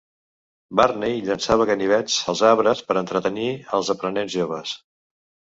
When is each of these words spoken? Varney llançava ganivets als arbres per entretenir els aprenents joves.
Varney 0.79 1.19
llançava 1.27 1.67
ganivets 1.71 2.15
als 2.33 2.43
arbres 2.53 2.83
per 2.89 2.97
entretenir 3.05 3.47
els 3.81 3.93
aprenents 3.97 4.37
joves. 4.39 4.77